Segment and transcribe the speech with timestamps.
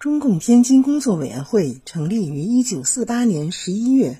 [0.00, 4.18] 中共天津工作委员会成立于一九四八年十一月，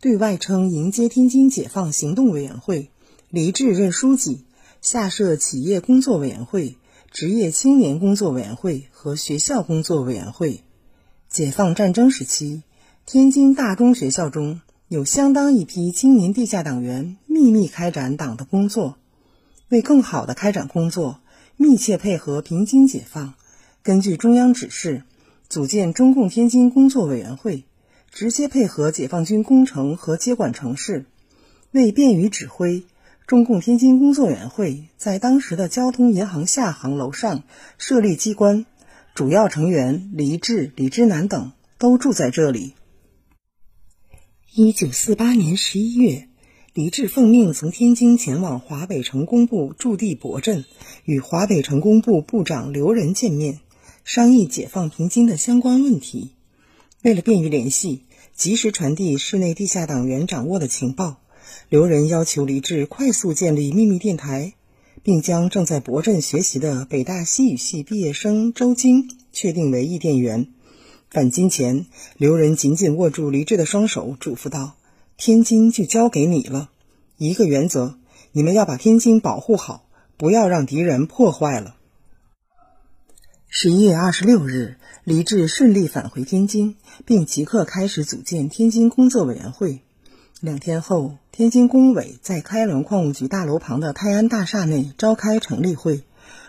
[0.00, 2.90] 对外称“迎接天津解放行动委员会”，
[3.30, 4.44] 黎志任书记，
[4.82, 6.78] 下设企业工作委员会、
[7.12, 10.64] 职业青年工作委员会和学校工作委员会。
[11.28, 12.64] 解放战争时期，
[13.06, 18.96] 天津大中学校中有相当一批青年地下党员秘密开展党的工作，
[19.68, 21.20] 为更好地开展工作，
[21.56, 23.34] 密切配合平津解放，
[23.84, 25.04] 根据中央指示。
[25.50, 27.64] 组建中共天津工作委员会，
[28.12, 31.06] 直接配合解放军工程和接管城市。
[31.72, 32.84] 为便于指挥，
[33.26, 37.42] 中共天津工作委员会在当时的交通银行下行楼上
[37.78, 38.64] 设立机关，
[39.12, 42.74] 主要成员黎志、李之南等都住在这里。
[44.54, 46.28] 一九四八年十一月，
[46.74, 50.64] 黎志奉命从天津前往华北城工部驻地博镇，
[51.04, 53.58] 与华北城工部部长刘仁见面。
[54.04, 56.32] 商议解放平津的相关问题。
[57.02, 58.04] 为了便于联系，
[58.34, 61.20] 及时传递室内地下党员掌握的情报，
[61.68, 64.54] 刘仁要求李志快速建立秘密电台，
[65.02, 70.48] 并将正在博镇学习的北大西语系毕业生周京确定为译电员。
[71.10, 74.76] 返京前，刘仁紧紧握住李志的双手，嘱咐道
[75.16, 76.70] ：“天津就交给你了，
[77.16, 77.98] 一个原则，
[78.32, 81.76] 你们要把天津保护好，不要让敌人破坏了。”
[83.52, 89.80] 十一月二十六日，黎志顺利返回天津，并即刻开始组建天津工作委员会。
[90.40, 96.04] 两天后，天津工委在开滦矿务局大楼旁的泰安大厦内召开成立会。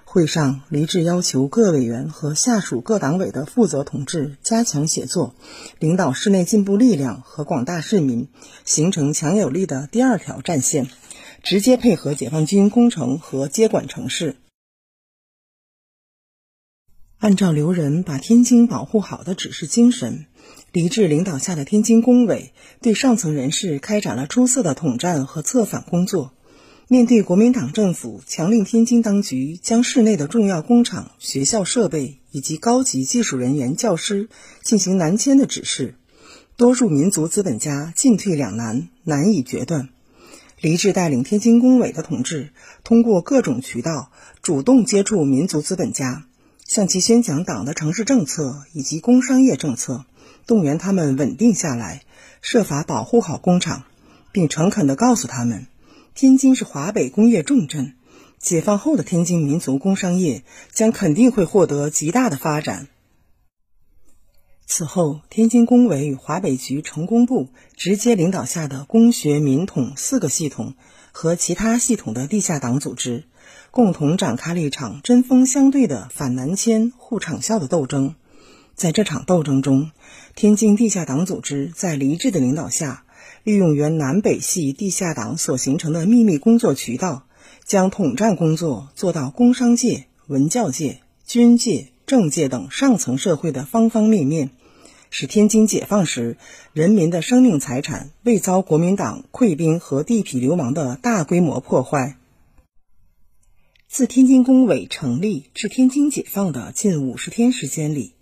[0.06, 5.34] 会上，黎志要求各委员和下属各党委的负责同志加强协作，
[5.80, 8.28] 领导室内进步力量和广大市民，
[8.64, 10.88] 形成强有力的第二条战线，
[11.42, 14.36] 直接配合解放军工程和接管城市。
[17.22, 20.26] 按照刘仁把天津保护好的指示精神，
[20.72, 26.34] 黎志领导下的天津工委对上层人士开展了出色的统战和策反工作。
[26.88, 34.28] 面对国民党政府强令天津当局将市内的重要工厂、学校设备以及高级技术人员、教师
[34.64, 35.94] 进行南迁的指示，
[36.58, 39.90] 多数民族资本家进退两难，难以决断。
[40.60, 42.50] 黎志带领天津工委的同志，
[42.84, 44.12] 通过各种渠道
[44.42, 46.26] 主动接触民族资本家。
[46.72, 50.06] 向其宣讲党的城市政策以及工商业政策，
[50.48, 52.04] 动员他们稳定下来，
[52.42, 53.84] 设法保护好工厂，
[54.32, 55.68] 并诚恳地告诉他们，
[56.16, 57.96] 天津是华北工业重镇，
[58.40, 62.88] 解放后的天津民族工商业将肯定会获得极大的发展。
[64.66, 70.76] 此后，天津工委与华北局成工部直接领导下的工学民统四个系统
[71.12, 73.26] 和其他系统的地下党组织。
[73.72, 78.16] 共同展开了一场针锋相对的反南迁、护厂校的斗争。
[78.76, 79.92] 在这场斗争中，
[80.36, 83.04] 天津地下党组织在黎志的领导下，
[83.44, 87.28] 利用原南北系地下党所形成的秘密工作渠道，
[87.64, 94.50] 将统战工作做到工商界、文教界、军界、政界等上层社会的方方面面，
[95.12, 96.38] 使天津解放时
[96.74, 102.18] 人民的生命财产未遭国民党溃兵和地痞流氓的大规模破坏。
[103.94, 108.14] 自天津工委成立至天津解放的近五十天时间里，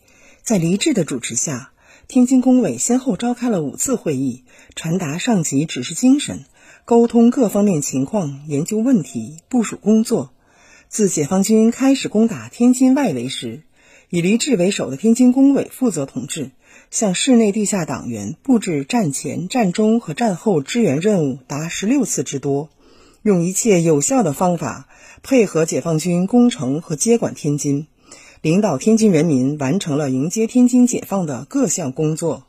[0.42, 1.70] 在黎志的主持下，
[2.08, 4.44] 天津工委先后召开了五次会议，
[4.74, 6.46] 传达上级指示精神，
[6.86, 10.34] 沟通各方面情况，研究问题，部署工作。
[10.88, 13.62] 自解放军开始攻打天津外围时，
[14.10, 16.50] 以黎志为首的天津工委负责同志，
[16.90, 22.72] 向市内地下党员布置战前、战中和战后支援任务达十六次之多，
[23.22, 24.88] 用一切有效的方法。
[25.22, 27.88] 配合解放军攻城和接管天津，
[28.42, 32.44] 领导天津人民完成了迎接天津解放的各项工作。